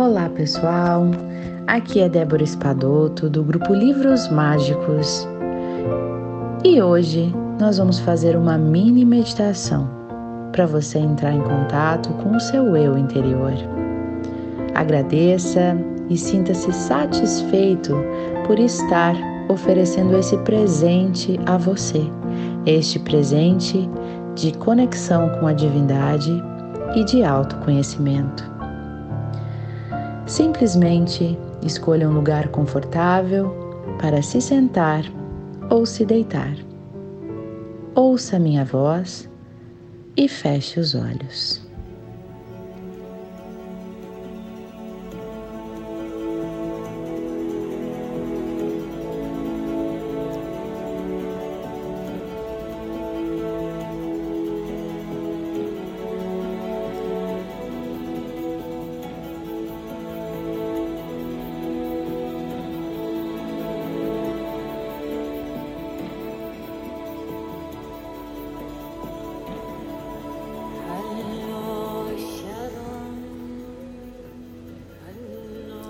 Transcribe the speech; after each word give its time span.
Olá 0.00 0.28
pessoal, 0.28 1.10
aqui 1.66 1.98
é 1.98 2.08
Débora 2.08 2.44
Espadoto 2.44 3.28
do 3.28 3.42
grupo 3.42 3.74
Livros 3.74 4.28
Mágicos 4.28 5.26
e 6.64 6.80
hoje 6.80 7.34
nós 7.58 7.78
vamos 7.78 7.98
fazer 7.98 8.36
uma 8.36 8.56
mini 8.56 9.04
meditação 9.04 9.90
para 10.52 10.66
você 10.66 11.00
entrar 11.00 11.32
em 11.32 11.42
contato 11.42 12.10
com 12.22 12.36
o 12.36 12.38
seu 12.38 12.76
eu 12.76 12.96
interior. 12.96 13.52
Agradeça 14.76 15.76
e 16.08 16.16
sinta-se 16.16 16.72
satisfeito 16.72 17.92
por 18.46 18.56
estar 18.60 19.16
oferecendo 19.48 20.16
esse 20.16 20.38
presente 20.38 21.40
a 21.44 21.58
você, 21.58 22.04
este 22.66 23.00
presente 23.00 23.90
de 24.36 24.52
conexão 24.58 25.28
com 25.40 25.48
a 25.48 25.52
divindade 25.52 26.40
e 26.94 27.02
de 27.02 27.24
autoconhecimento. 27.24 28.57
Simplesmente 30.28 31.38
escolha 31.62 32.06
um 32.06 32.12
lugar 32.12 32.48
confortável 32.48 33.50
para 33.98 34.20
se 34.20 34.42
sentar 34.42 35.02
ou 35.70 35.86
se 35.86 36.04
deitar. 36.04 36.54
Ouça 37.94 38.38
minha 38.38 38.62
voz 38.62 39.28
e 40.14 40.28
feche 40.28 40.78
os 40.78 40.94
olhos. 40.94 41.67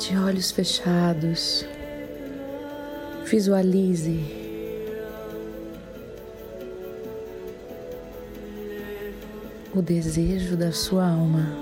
De 0.09 0.17
olhos 0.17 0.51
fechados, 0.51 1.67
visualize 3.27 4.19
o 9.75 9.83
desejo 9.83 10.57
da 10.57 10.73
sua 10.73 11.07
alma 11.07 11.55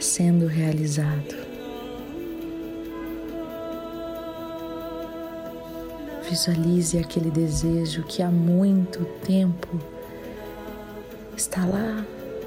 sendo 0.00 0.46
realizado. 0.46 1.36
Visualize 6.30 6.98
aquele 6.98 7.30
desejo 7.30 8.04
que 8.04 8.22
há 8.22 8.30
muito 8.30 9.04
tempo 9.26 9.78
está 11.36 11.66
lá 11.66 12.06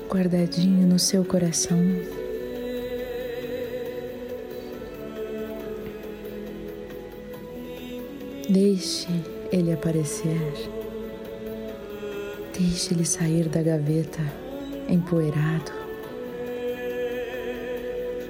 guardadinho 0.09 0.88
no 0.88 0.97
seu 0.97 1.23
coração. 1.23 2.24
Deixe 8.47 9.07
ele 9.51 9.73
aparecer. 9.73 10.39
Deixe 12.55 12.93
ele 12.93 13.03
sair 13.03 13.49
da 13.49 13.63
gaveta 13.63 14.21
empoeirado. 14.87 15.71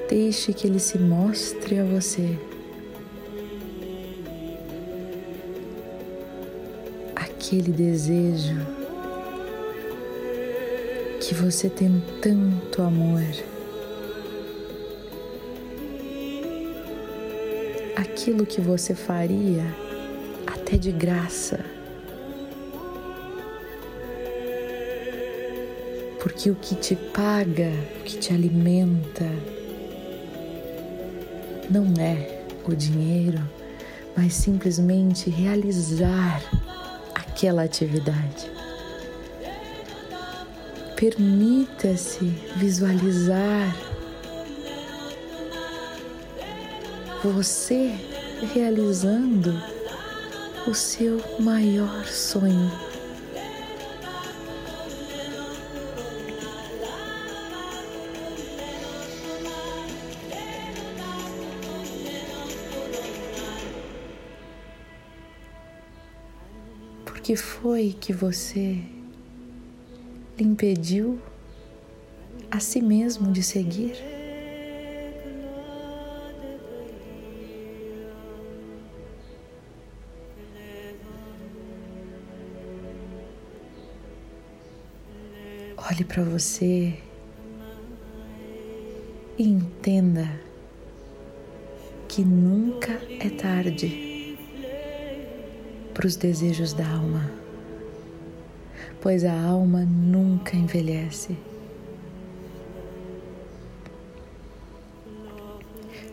Deixe 0.09 0.53
que 0.53 0.67
ele 0.67 0.79
se 0.79 0.97
mostre 0.97 1.79
a 1.79 1.83
você. 1.83 2.39
Aquele 7.13 7.73
desejo 7.73 8.55
que 11.19 11.35
você 11.35 11.69
tem 11.69 12.01
tanto 12.21 12.81
amor. 12.81 13.21
Aquilo 17.97 18.45
que 18.45 18.61
você 18.61 18.95
faria 18.95 19.84
até 20.65 20.77
de 20.77 20.91
graça. 20.91 21.59
Porque 26.19 26.49
o 26.49 26.55
que 26.55 26.73
te 26.73 26.95
paga, 26.95 27.71
o 27.99 28.03
que 28.03 28.17
te 28.17 28.33
alimenta, 28.33 29.29
não 31.69 31.93
é 32.01 32.41
o 32.67 32.73
dinheiro, 32.73 33.39
mas 34.17 34.33
simplesmente 34.33 35.29
realizar 35.29 36.41
aquela 37.13 37.61
atividade. 37.63 38.49
Permita-se 40.95 42.25
visualizar 42.57 43.75
você 47.23 47.93
realizando 48.53 49.74
o 50.67 50.73
seu 50.73 51.21
maior 51.39 52.05
sonho. 52.07 52.71
Por 67.05 67.19
que 67.19 67.35
foi 67.35 67.95
que 67.99 68.11
você 68.11 68.81
lhe 70.37 70.43
impediu 70.43 71.19
a 72.49 72.59
si 72.59 72.81
mesmo 72.81 73.31
de 73.31 73.43
seguir? 73.43 74.14
Olhe 85.87 86.03
para 86.03 86.23
você 86.23 86.95
e 89.37 89.43
entenda 89.43 90.27
que 92.07 92.23
nunca 92.23 92.93
é 93.19 93.29
tarde 93.29 94.35
para 95.93 96.07
os 96.07 96.15
desejos 96.15 96.73
da 96.73 96.89
alma, 96.89 97.31
pois 98.99 99.23
a 99.23 99.39
alma 99.39 99.85
nunca 99.85 100.55
envelhece. 100.55 101.37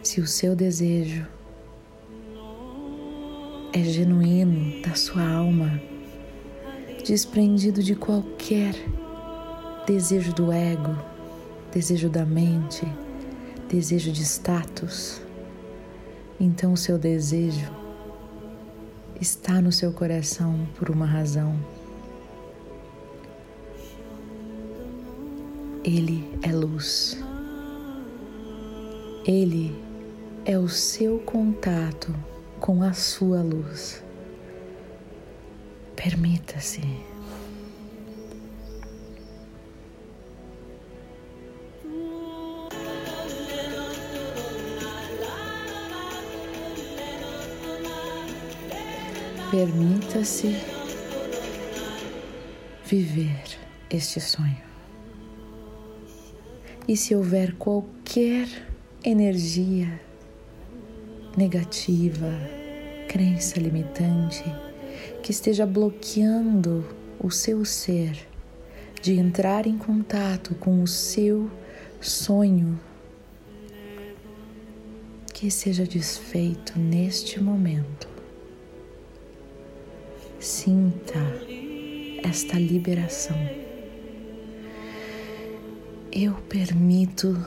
Se 0.03 0.21
o 0.21 0.27
seu 0.27 0.55
desejo 0.55 1.27
é 3.73 3.83
genuíno 3.83 4.83
da 4.83 4.95
sua 4.95 5.27
alma, 5.27 5.81
desprendido 7.07 7.83
de 7.83 7.97
qualquer 7.97 8.75
desejo 9.87 10.33
do 10.33 10.53
ego, 10.53 10.97
desejo 11.73 12.09
da 12.09 12.25
mente, 12.25 12.87
desejo 13.69 14.13
de 14.13 14.23
status. 14.23 15.21
Então 16.39 16.73
o 16.73 16.77
seu 16.77 16.99
desejo 16.99 17.71
está 19.21 19.61
no 19.61 19.73
seu 19.73 19.93
coração 19.93 20.67
por 20.77 20.91
uma 20.91 21.07
razão. 21.07 21.59
Ele 25.85 26.29
é 26.43 26.53
luz. 26.53 27.19
Ele 29.25 29.75
é 30.45 30.59
o 30.59 30.69
seu 30.69 31.19
contato 31.21 32.15
com 32.61 32.83
a 32.83 32.93
sua 32.93 33.43
luz. 33.43 34.03
Permita-se. 35.97 37.12
Permita-se 49.53 50.57
viver 52.87 53.45
este 53.91 54.19
sonho. 54.19 54.63
E 56.89 56.97
se 56.97 57.15
houver 57.15 57.53
qualquer 57.57 58.49
energia 59.05 60.01
negativa, 61.37 62.31
crença 63.07 63.61
limitante 63.61 64.43
que 65.23 65.33
esteja 65.33 65.67
bloqueando 65.67 66.89
o 67.21 67.31
seu 67.31 67.63
ser 67.67 68.27
de 69.03 69.19
entrar 69.19 69.67
em 69.67 69.77
contato 69.77 70.55
com 70.55 70.83
o 70.83 70.87
seu 70.87 71.51
sonho 72.01 72.81
que 75.35 75.51
seja 75.51 75.85
desfeito 75.85 76.79
neste 76.79 77.39
momento. 77.39 78.12
Sinta 80.43 81.21
esta 82.25 82.59
liberação. 82.59 83.37
Eu 86.11 86.35
permito 86.49 87.47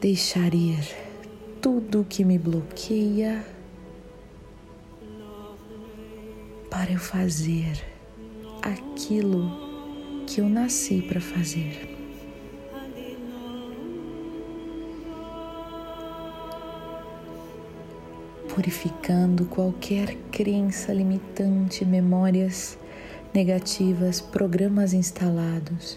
deixar 0.00 0.54
ir 0.54 0.78
tudo 1.60 2.06
que 2.08 2.24
me 2.24 2.38
bloqueia 2.38 3.44
para 6.70 6.92
eu 6.92 7.00
fazer 7.00 7.84
aquilo 8.62 9.50
que 10.24 10.40
eu 10.40 10.48
nasci 10.48 11.02
para 11.02 11.20
fazer. 11.20 11.97
Purificando 18.58 19.44
qualquer 19.44 20.16
crença 20.32 20.92
limitante, 20.92 21.84
memórias 21.84 22.76
negativas, 23.32 24.20
programas 24.20 24.92
instalados. 24.92 25.96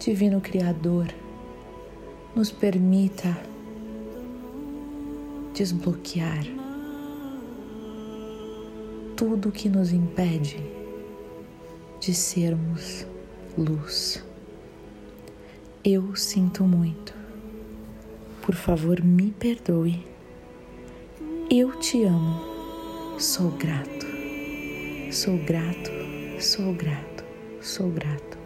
Divino 0.00 0.40
Criador, 0.40 1.06
nos 2.34 2.50
permita 2.50 3.38
desbloquear 5.54 6.44
tudo 9.16 9.52
que 9.52 9.68
nos 9.68 9.92
impede 9.92 10.58
de 12.00 12.12
sermos 12.12 13.06
luz. 13.56 14.24
Eu 15.84 16.16
sinto 16.16 16.64
muito. 16.64 17.14
Por 18.42 18.56
favor, 18.56 19.00
me 19.04 19.30
perdoe. 19.30 20.15
Eu 21.48 21.78
te 21.78 22.02
amo. 22.02 23.20
Sou 23.20 23.52
grato. 23.52 24.04
Sou 25.12 25.38
grato. 25.38 25.92
Sou 26.40 26.72
grato. 26.72 27.24
Sou 27.60 27.88
grato. 27.88 28.36